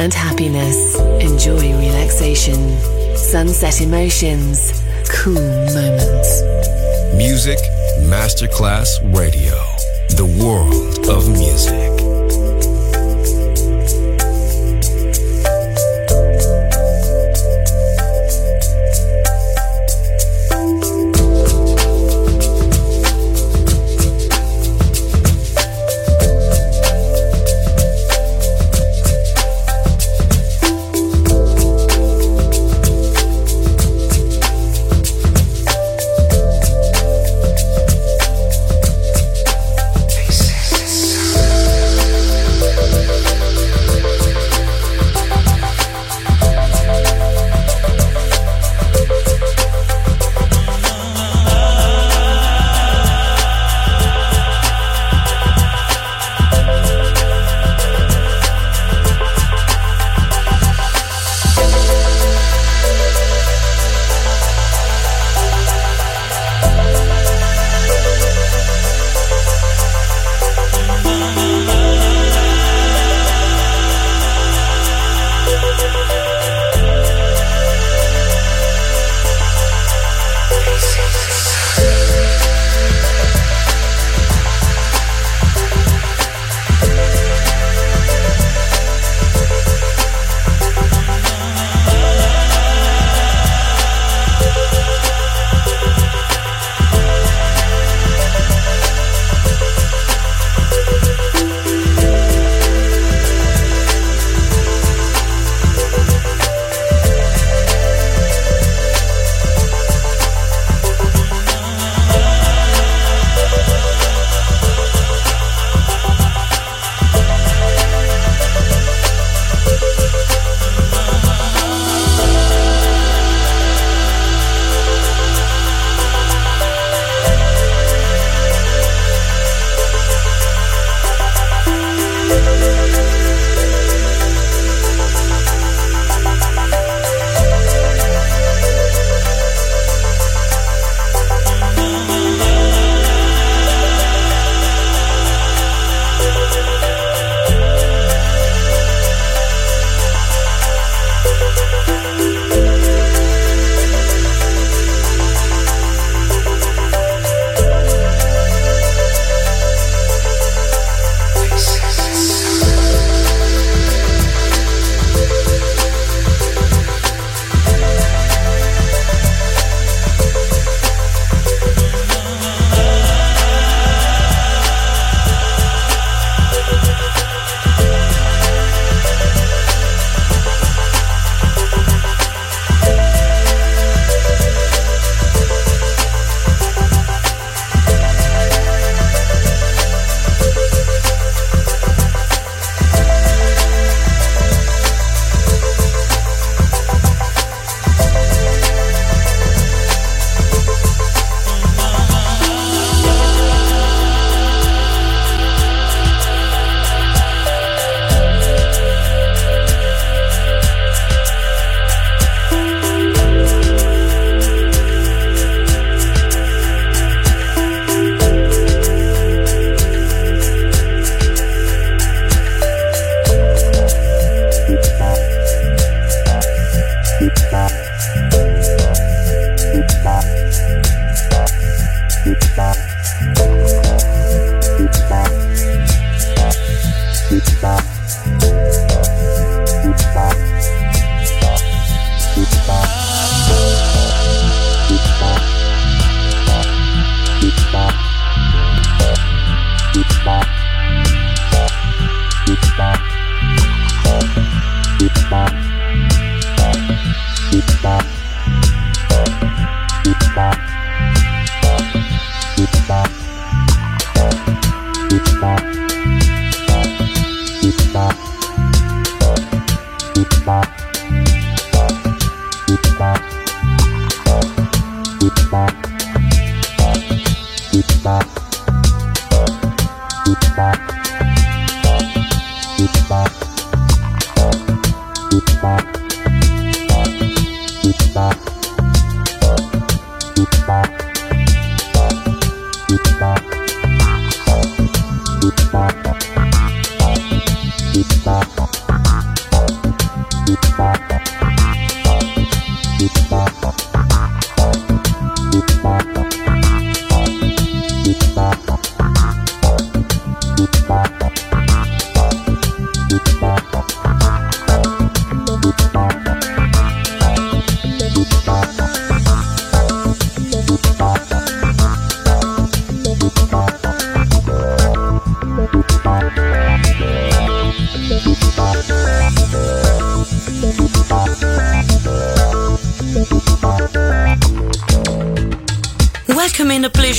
and 0.00 0.14
happiness. 0.14 0.98
Enjoy 1.20 1.60
relaxation. 1.78 2.78
Sunset 3.16 3.82
Emotions. 3.82 4.82
Cool 5.10 5.34
moments. 5.34 6.42
Music 7.14 7.58
Masterclass 8.08 8.88
Radio. 9.14 9.54
The 10.16 10.24
world 10.42 11.06
of 11.10 11.28
music. 11.28 11.99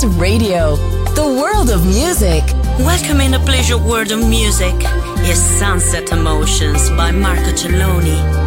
Masterclass 0.00 0.20
Radio, 0.20 0.76
the 1.14 1.24
world 1.24 1.70
of 1.70 1.84
music. 1.84 2.42
Welcome 2.78 3.20
in 3.20 3.34
a 3.34 3.38
pleasure 3.40 3.76
world 3.76 4.10
of 4.12 4.26
music 4.26 4.74
is 5.28 5.42
Sunset 5.42 6.10
Emotions 6.12 6.88
by 6.90 7.10
Marco 7.10 7.52
Celloni. 7.52 8.39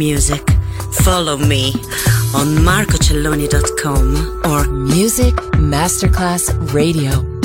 Music, 0.00 0.40
follow 1.04 1.36
me 1.36 1.72
on 2.34 2.56
marcocelloni.com 2.64 4.40
or 4.46 4.64
Music 4.66 5.34
Masterclass 5.58 6.48
Radio. 6.72 7.39